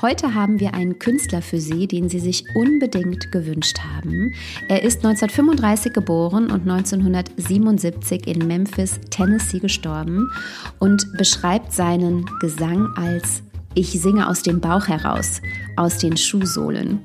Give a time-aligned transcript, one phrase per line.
[0.00, 4.34] Heute haben wir einen Künstler für Sie, den Sie sich unbedingt gewünscht haben.
[4.68, 10.30] Er ist 1935 geboren und 1977 in Memphis, Tennessee gestorben
[10.78, 13.42] und beschreibt seinen Gesang als
[13.74, 15.40] ich singe aus dem Bauch heraus,
[15.76, 17.00] aus den Schuhsohlen.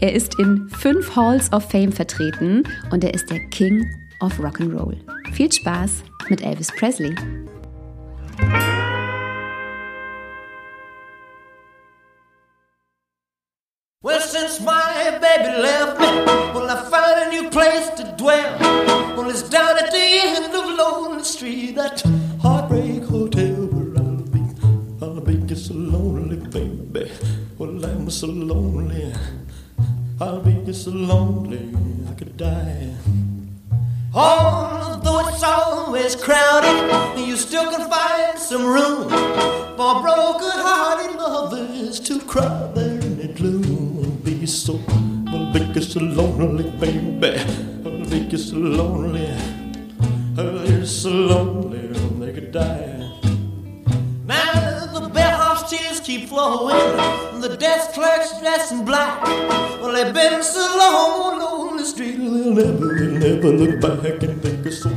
[0.00, 3.88] Er ist in fünf Halls of Fame vertreten und er ist der King
[4.20, 4.96] of Rock'n'Roll.
[5.32, 7.14] Viel Spaß mit Elvis Presley.
[14.02, 16.06] Well, since my baby left me,
[16.54, 18.58] well, I found a new place to dwell.
[19.14, 22.00] Well, it's down at the end of Lonely Street, that
[22.40, 24.40] heartbreak hotel where I'll be.
[25.02, 27.12] I'll be just so lonely, baby.
[27.58, 29.12] Well, I'm so lonely.
[30.18, 31.70] I'll be just so lonely,
[32.10, 32.94] I could die.
[34.14, 39.10] Although it's always crowded, you still can find some room
[39.76, 43.79] for broken-hearted lovers to cry there in the gloom.
[44.50, 44.80] So,
[45.28, 47.38] I'll be so lonely, baby.
[47.86, 49.28] I'll be so lonely.
[50.36, 51.86] I'll be so lonely,
[52.18, 53.10] they could die.
[54.26, 56.76] Now the bellhop's tears keep flowing.
[57.40, 59.22] The desk clerk's dressed in black.
[59.80, 64.42] Well, they've been so long on the street, they'll never, they'll never look back and
[64.42, 64.90] think it's so,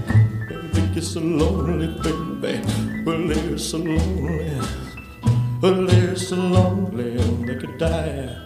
[0.74, 2.60] think it's so lonely, baby.
[3.06, 4.60] Well, they're so lonely.
[5.62, 8.40] Well, they're so lonely, they could die.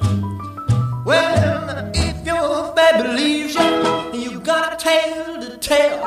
[1.07, 6.01] Well, if your baby leaves you, you got a tale to tell.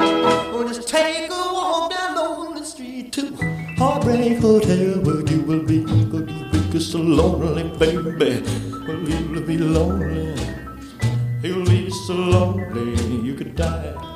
[0.53, 3.35] Well, just take a walk down lonely street to
[3.79, 8.43] Heartbreak Hotel, where you will be, where you will be so lonely, baby.
[8.87, 10.37] Well, you'll be lonely.
[11.43, 14.10] You'll be so lonely, you could die.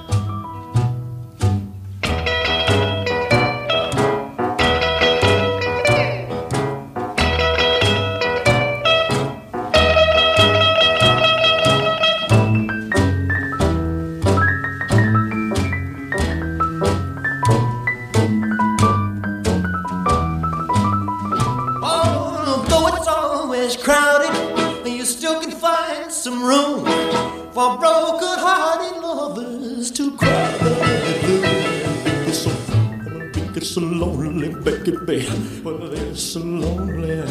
[33.75, 35.27] So lonely, baby.
[35.65, 37.25] Well, they're so lonely.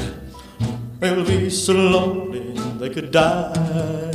[1.00, 4.12] They'll be so lonely they could die.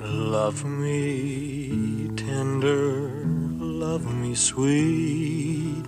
[0.00, 3.10] Love me tender,
[3.58, 5.84] love me sweet,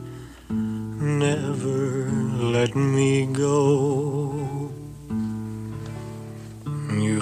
[0.51, 2.11] never
[2.53, 3.94] let me go.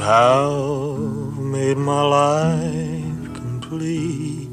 [0.02, 4.48] Have made my life complete,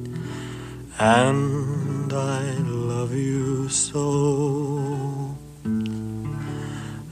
[1.00, 2.44] and I
[2.92, 5.36] love you so.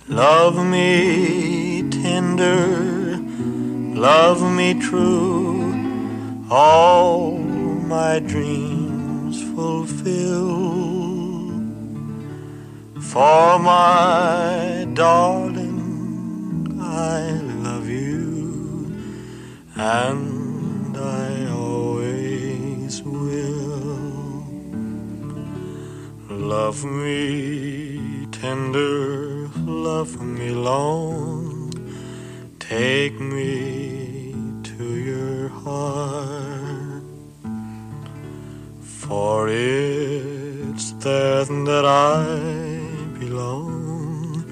[0.08, 3.18] Love me tender,
[4.10, 5.74] love me true,
[6.52, 7.40] all
[7.96, 10.78] my dreams fulfill.
[13.02, 15.47] For my darling,
[26.78, 31.74] Love me tender, love me long,
[32.60, 37.02] take me to your heart.
[38.80, 44.46] For it's there that I belong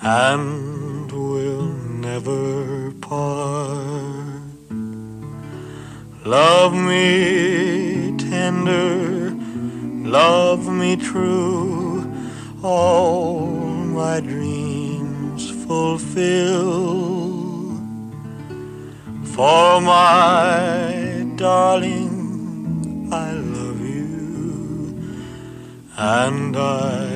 [0.00, 1.68] and will
[2.08, 4.42] never part.
[6.24, 9.01] Love me tender,
[10.12, 12.04] love me true,
[12.62, 17.00] all my dreams fulfill.
[19.24, 25.02] For my darling, I love you,
[25.96, 27.11] and I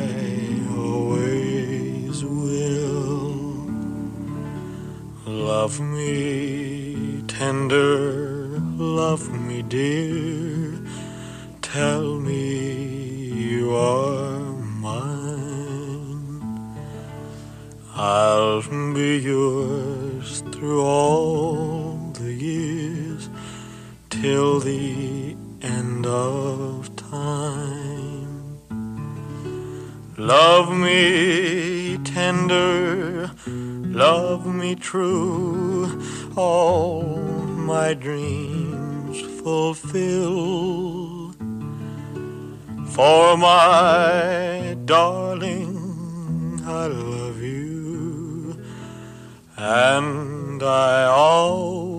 [49.56, 51.95] and I always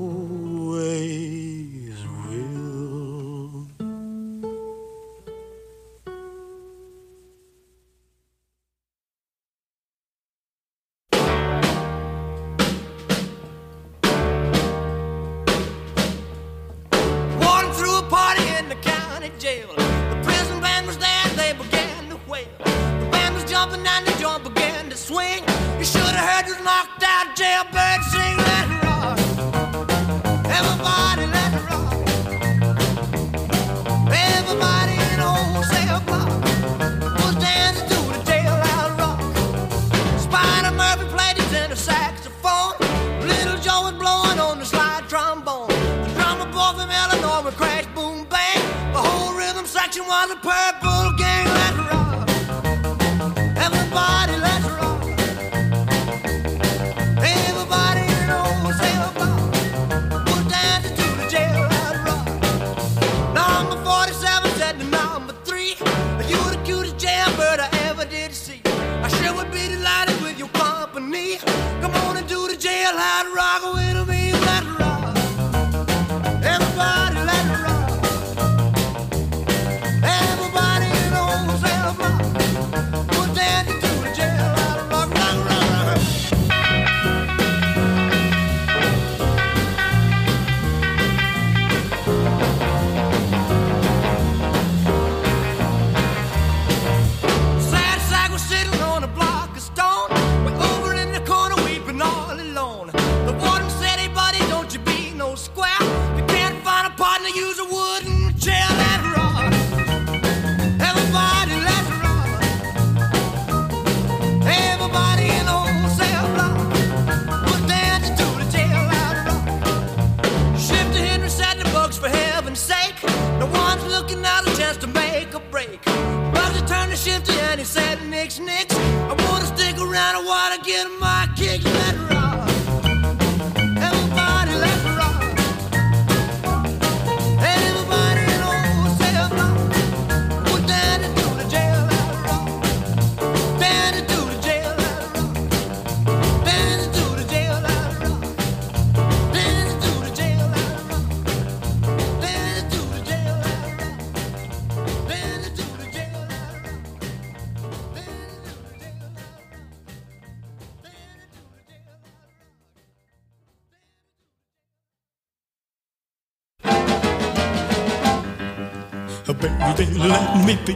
[169.27, 170.74] Baby, let me be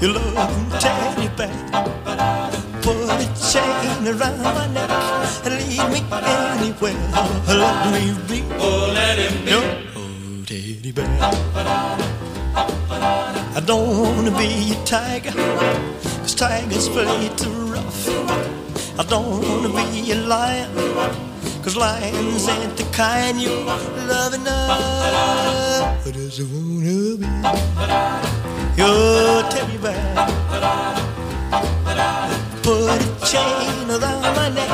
[0.00, 1.52] your loving teddy bear.
[2.80, 4.90] Put a chain around my neck
[5.44, 6.96] and lead me anywhere.
[7.46, 8.42] Let me be.
[8.56, 8.88] Oh.
[9.44, 9.62] Your
[10.46, 11.06] teddy bear.
[13.54, 15.32] I don't wanna be a tiger,
[16.22, 18.08] cause tigers play too rough.
[18.98, 20.70] I don't wanna be a lion,
[21.62, 26.06] cause lions ain't the kind you're loving love enough.
[26.06, 27.26] I just wanna be
[28.76, 30.14] your teddy bear.
[32.62, 34.70] Put a chain around my neck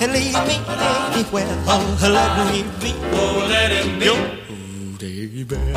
[0.00, 0.56] and leave me
[1.12, 1.56] anywhere.
[1.66, 2.92] Oh, let me be.
[3.12, 4.04] Oh, let him be.
[4.06, 5.72] Your oh, teddy bear.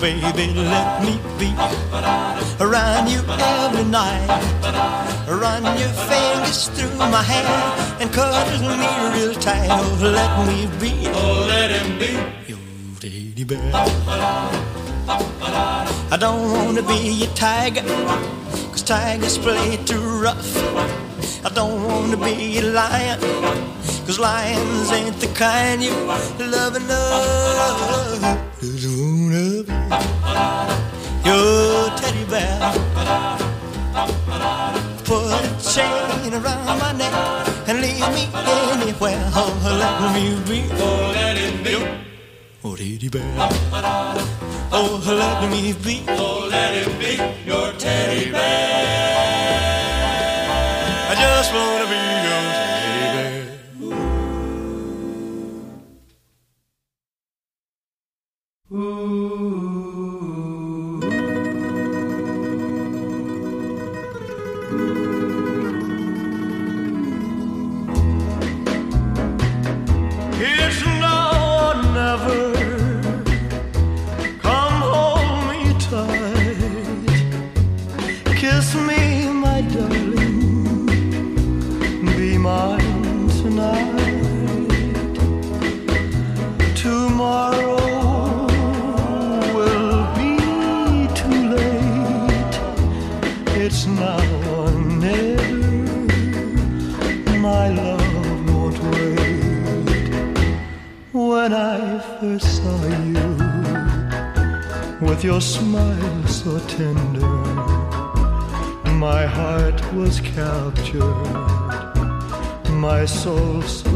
[0.00, 1.54] Baby, let me be
[2.60, 4.28] around you every night.
[5.26, 7.46] Run your fingers through my hair
[8.00, 9.68] and cuddle me real tight.
[9.70, 11.08] Oh, let me be.
[11.08, 12.12] Oh, let him be
[12.46, 12.58] your
[13.00, 13.72] teddy bear.
[16.12, 17.82] I don't wanna be a tiger,
[18.72, 20.56] cause tigers play too rough.
[21.44, 23.20] I don't wanna be a lion,
[24.06, 25.94] cause lions ain't the kind you
[26.38, 28.40] love enough.
[29.54, 30.66] Just wanna
[31.24, 32.58] your teddy bear.
[35.04, 37.14] Put a chain around my neck
[37.68, 39.30] and leave me anywhere.
[39.32, 40.58] Oh, let me be.
[40.72, 41.74] Oh, let it be.
[42.64, 43.22] Oh, teddy bear.
[44.72, 46.02] Oh, let me be.
[46.08, 47.12] Oh, let it be
[47.48, 49.43] your teddy bear.
[58.72, 59.53] Ooh.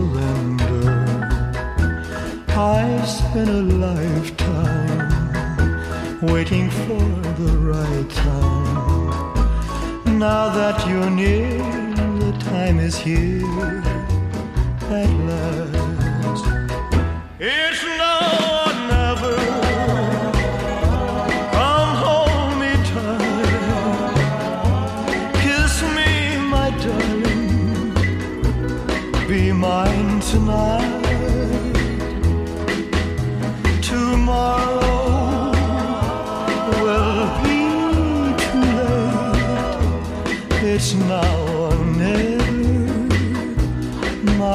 [0.09, 1.29] Soul surrendered.
[2.51, 5.09] I spent a lifetime
[6.23, 7.05] waiting for
[7.43, 9.35] the right time.
[10.19, 11.59] Now that you're near,
[12.19, 13.83] the time is here
[14.91, 16.45] at last.
[17.41, 18.58] It's now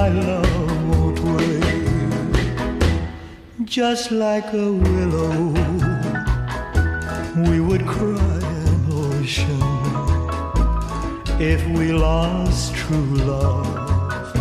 [0.04, 0.54] My love
[0.90, 1.64] won't wait.
[3.64, 5.54] Just like a willow,
[7.48, 9.64] we would cry an ocean
[11.40, 14.36] if we lost true love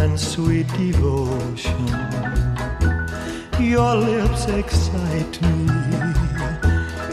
[0.00, 1.86] and sweet devotion.
[3.60, 5.66] Your lips excite me.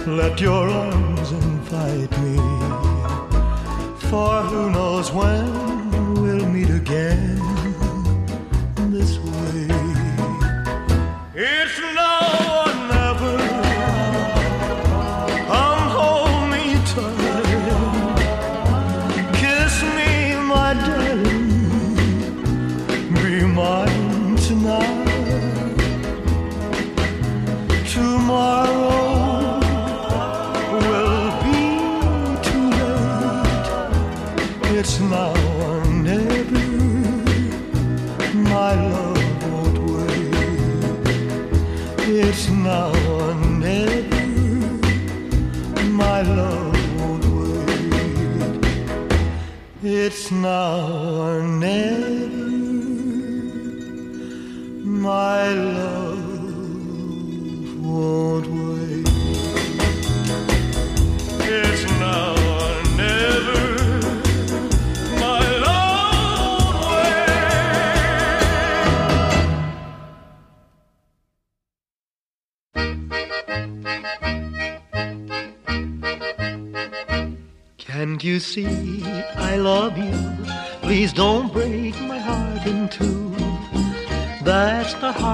[0.08, 2.38] Let your arms invite me.
[4.10, 5.79] For who knows when
[6.46, 7.59] meet again
[50.32, 51.49] now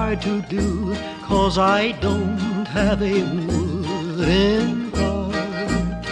[0.06, 6.06] hard to do, cause I don't have a wooden heart.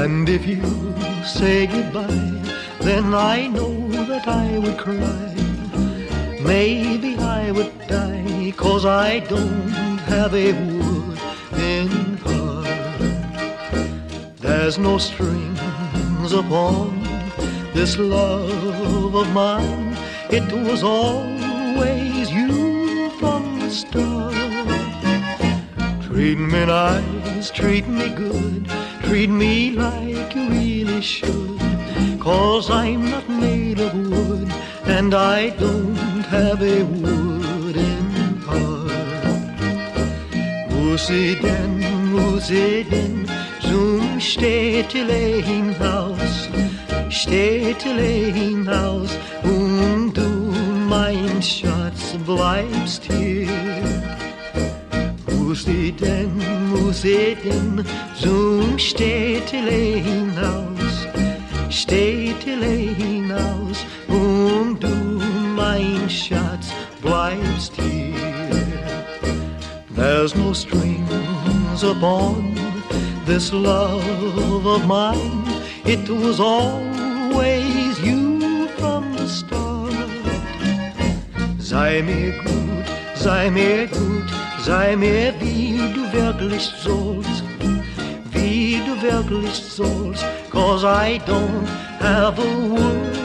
[0.00, 0.62] And if you
[1.22, 2.40] say goodbye,
[2.80, 3.74] then I know
[4.10, 5.34] that I would cry.
[6.42, 13.08] Maybe I would die, cause I don't have a wooden heart.
[14.38, 17.02] There's no strings upon
[17.74, 19.94] this love of mine.
[20.30, 22.69] It was always you
[23.84, 24.34] from.
[26.02, 28.68] Treat me nice, treat me good,
[29.04, 31.58] treat me like you really should.
[32.20, 34.52] Cause I'm not made of wood,
[34.84, 38.92] and I don't have a wooden heart.
[40.70, 41.82] Wo sie denn,
[42.12, 42.38] wo
[43.70, 46.48] zum Städtelein-Haus,
[47.08, 49.10] Städtelein-Haus
[49.42, 50.52] und um du,
[50.88, 51.79] mein Schatz,
[52.18, 53.48] bleibst hier.
[55.26, 56.30] Wo sie denn,
[56.70, 57.84] wo sie denn
[58.20, 61.06] zum Städtelein-Haus,
[61.70, 65.20] Städtelein-Haus und du,
[65.56, 68.14] mein Schatz, bleibst hier.
[69.96, 72.54] There's no strings upon
[73.26, 75.44] this love of mine.
[75.84, 79.69] It was always you from the start.
[81.70, 82.84] Sei mir gut,
[83.14, 87.44] sei mir gut, sei mir wie du wirklich sollst.
[88.32, 91.68] Wie du wirklich sollst, cause I don't
[92.00, 93.19] have a wooden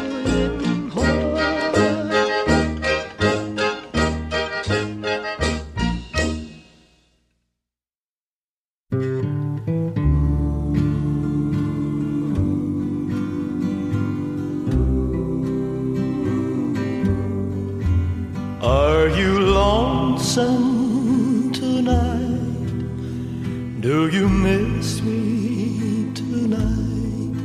[24.43, 27.35] miss me tonight?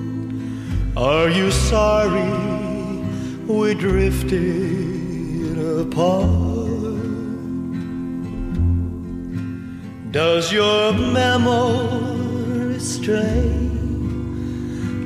[0.96, 2.32] Are you sorry
[3.46, 6.28] we drifted apart?
[10.10, 13.70] Does your memory stray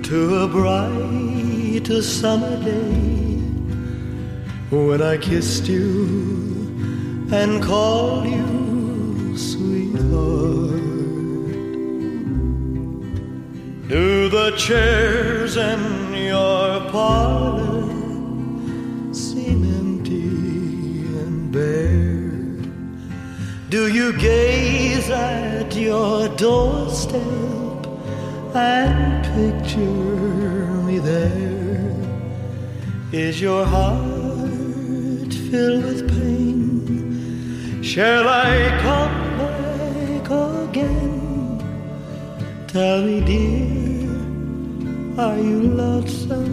[0.09, 3.15] to a bright summer day?
[4.75, 10.74] when I kissed you and called you sweetheart.
[13.89, 17.83] Do the chairs in your parlor
[19.13, 22.65] seem empty and bare?
[23.69, 27.21] Do you gaze at your doorstep
[28.55, 29.83] and picture
[30.89, 31.95] me there?
[33.13, 37.83] Is your heart filled with pain?
[37.83, 39.04] Shall I come
[42.75, 44.11] Tell me, dear,
[45.17, 46.49] are you lonesome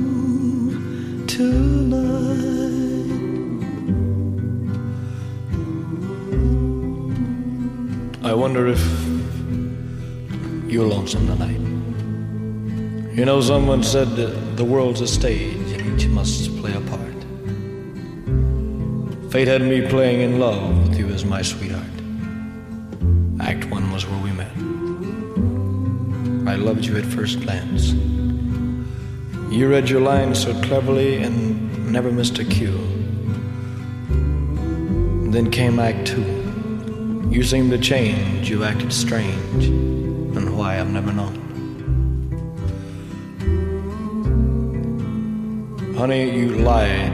[1.25, 1.97] tonight?
[8.23, 8.79] I wonder if
[10.71, 11.59] you're lonesome tonight.
[13.17, 17.17] You know, someone said the world's a stage and each must play a part.
[19.31, 21.90] Fate had me playing in love with you as my sweetheart.
[26.51, 27.93] I loved you at first glance.
[29.53, 32.77] You read your lines so cleverly and never missed a cue.
[35.31, 36.25] Then came Act two.
[37.29, 41.37] You seemed to change, you acted strange, and why I've never known.
[45.97, 47.13] Honey, you lied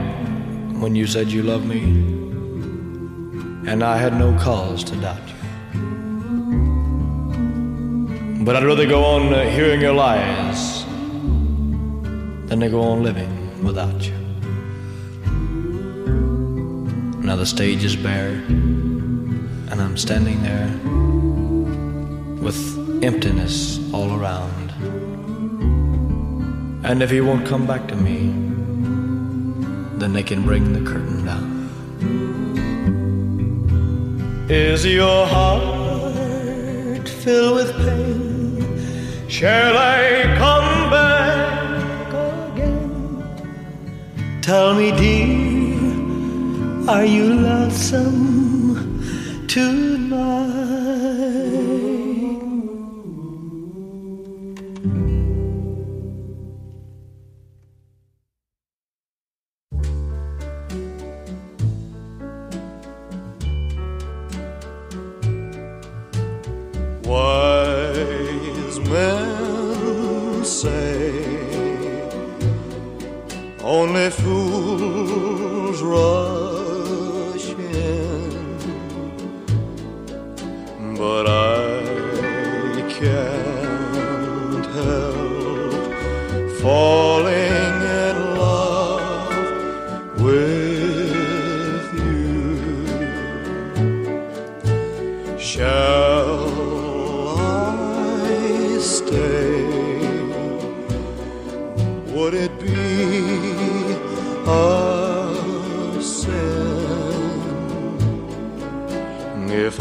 [0.82, 1.82] when you said you loved me,
[3.70, 5.37] and I had no cause to doubt you.
[8.40, 10.84] But I'd rather go on uh, hearing your lies
[12.48, 14.14] than to go on living without you.
[17.20, 18.30] Now the stage is bare,
[19.70, 20.68] and I'm standing there
[22.40, 22.58] with
[23.02, 24.70] emptiness all around.
[26.84, 28.32] And if he won't come back to me,
[29.98, 31.68] then they can bring the curtain down.
[34.48, 38.27] Is your heart filled with pain?
[39.28, 42.12] Shall I come back
[42.54, 43.22] again?
[44.40, 45.76] Tell me, dear,
[46.88, 49.04] are you lonesome
[49.46, 50.78] tonight?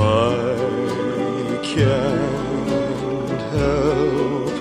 [0.08, 4.56] I can't help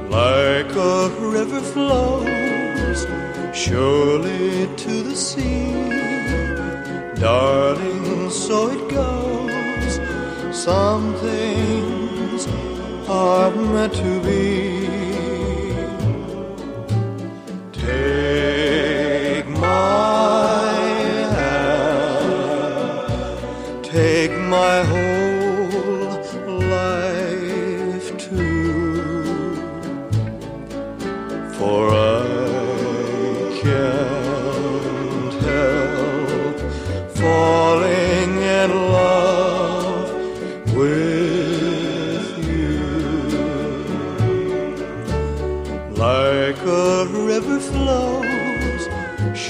[0.08, 3.00] like a river flows
[3.52, 5.72] surely to the sea.
[7.20, 9.94] Darling, so it goes.
[10.56, 12.46] Some things
[13.08, 14.75] are meant to be.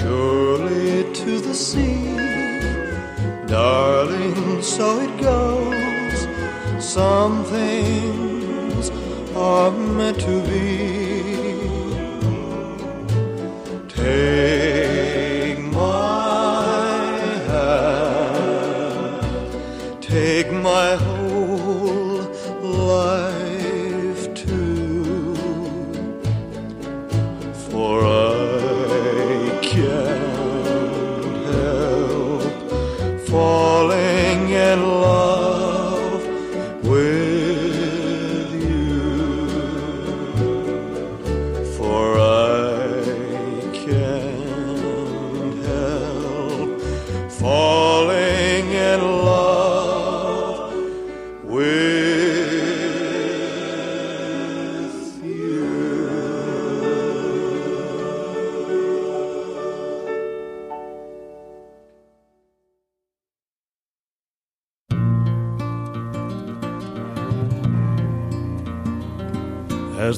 [0.06, 2.16] surely to the sea.
[3.46, 6.20] Darling, so it goes.
[6.78, 8.90] Some things
[9.34, 11.05] are meant to be.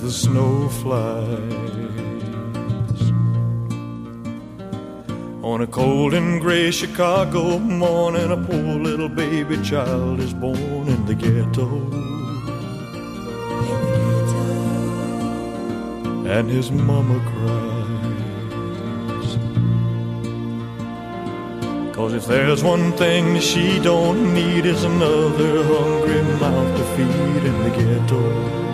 [0.09, 1.93] The snow flies
[5.43, 11.05] On a cold and gray Chicago morning, a poor little baby child is born in
[11.05, 11.69] the ghetto.
[16.37, 19.31] And his mama cries.
[21.95, 27.57] Cause if there's one thing she don't need is another hungry mouth to feed in
[27.65, 28.68] the ghetto.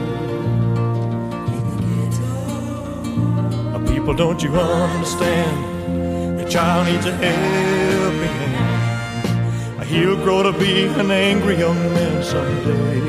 [4.05, 6.39] People, don't you understand?
[6.39, 9.85] The child needs a helping hand.
[9.85, 13.01] He'll grow to be an angry young man someday.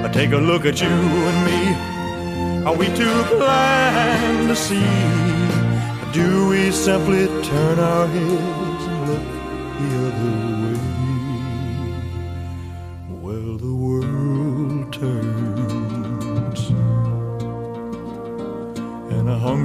[0.00, 2.64] But take a look at you and me.
[2.64, 4.86] Are we too blind to see?
[6.12, 9.24] Do we simply turn our heads and look
[9.80, 10.79] the other way?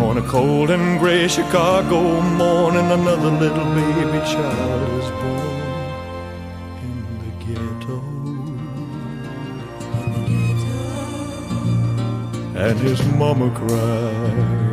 [0.00, 5.58] on a cold and gray Chicago morning, another little baby child is born
[6.86, 7.98] in the ghetto.
[12.56, 14.67] And his mama cries.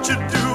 [0.00, 0.49] What you're doing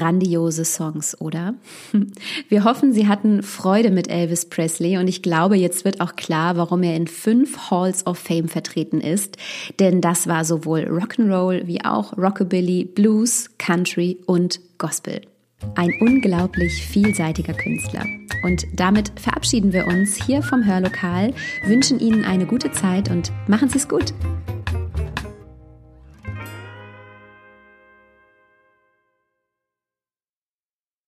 [0.00, 1.54] grandiose Songs, oder?
[2.48, 6.56] Wir hoffen, Sie hatten Freude mit Elvis Presley und ich glaube, jetzt wird auch klar,
[6.56, 9.36] warum er in fünf Halls of Fame vertreten ist,
[9.78, 15.20] denn das war sowohl Rock'n'Roll wie auch Rockabilly, Blues, Country und Gospel.
[15.74, 18.04] Ein unglaublich vielseitiger Künstler.
[18.42, 21.34] Und damit verabschieden wir uns hier vom Hörlokal,
[21.66, 24.14] wünschen Ihnen eine gute Zeit und machen Sie es gut.